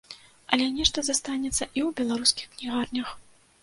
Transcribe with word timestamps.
Але 0.55 0.65
нешта 0.77 0.99
застанецца 1.11 1.53
і 1.53 1.69
ў 1.69 1.89
беларускіх 2.03 2.47
кнігарнях. 2.57 3.19